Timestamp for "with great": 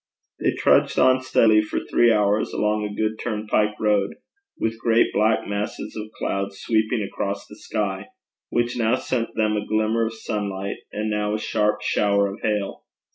4.59-5.13